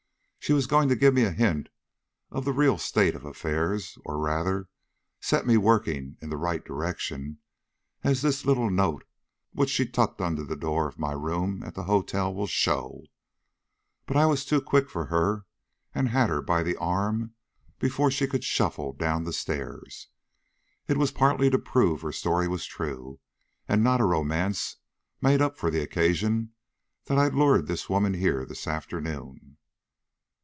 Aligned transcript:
"She 0.43 0.53
was 0.53 0.65
going 0.65 0.89
to 0.89 0.95
give 0.95 1.13
me 1.13 1.23
a 1.23 1.31
hint 1.31 1.69
of 2.31 2.45
the 2.45 2.51
real 2.51 2.79
state 2.79 3.13
of 3.15 3.23
affairs; 3.25 3.99
or, 4.03 4.17
rather, 4.17 4.67
set 5.19 5.45
me 5.45 5.55
working 5.55 6.17
in 6.19 6.29
the 6.31 6.35
right 6.35 6.65
direction, 6.65 7.37
as 8.03 8.21
this 8.23 8.43
little 8.43 8.71
note 8.71 9.05
which 9.51 9.69
she 9.69 9.87
tucked 9.87 10.19
under 10.19 10.43
the 10.43 10.55
door 10.55 10.87
of 10.89 10.97
my 10.97 11.13
room 11.13 11.61
at 11.61 11.75
the 11.75 11.83
hotel 11.83 12.33
will 12.33 12.47
show. 12.47 13.03
But 14.07 14.17
I 14.17 14.25
was 14.25 14.43
too 14.43 14.59
quick 14.59 14.89
for 14.89 15.05
her, 15.05 15.45
and 15.93 16.09
had 16.09 16.29
her 16.29 16.41
by 16.41 16.63
the 16.63 16.75
arm 16.77 17.35
before 17.77 18.09
she 18.09 18.25
could 18.27 18.43
shuffle 18.43 18.93
down 18.93 19.23
the 19.25 19.33
stairs. 19.33 20.07
It 20.87 20.97
was 20.97 21.11
partly 21.11 21.51
to 21.51 21.59
prove 21.59 22.01
her 22.01 22.11
story 22.11 22.47
was 22.47 22.65
true 22.65 23.19
and 23.69 23.83
not 23.83 24.01
a 24.01 24.05
romance 24.05 24.77
made 25.21 25.39
up 25.39 25.55
for 25.55 25.69
the 25.69 25.81
occasion, 25.83 26.51
that 27.05 27.19
I 27.19 27.27
lured 27.27 27.67
this 27.67 27.87
woman 27.89 28.15
here 28.15 28.43
this 28.43 28.65
afternoon." 28.65 29.57